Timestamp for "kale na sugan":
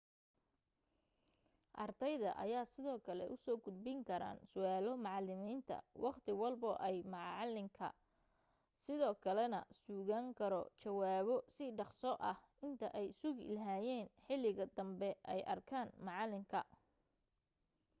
9.23-10.25